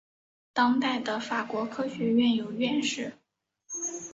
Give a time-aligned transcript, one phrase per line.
[0.51, 3.13] 当代的法国科学院有院士。